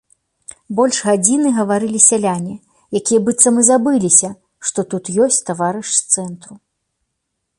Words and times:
Больш 0.77 0.99
гадзіны 1.07 1.49
гаварылі 1.57 1.99
сяляне, 2.05 2.55
якія 3.01 3.19
быццам 3.27 3.55
і 3.63 3.67
забыліся, 3.69 4.29
што 4.69 4.79
тут 4.93 5.03
ёсць 5.27 5.39
таварыш 5.51 5.87
з 5.99 6.17
цэнтру. 6.17 6.53